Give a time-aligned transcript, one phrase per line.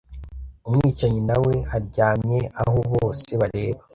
[0.67, 3.81] Umwicanyi nawe aryamye aho bose bareba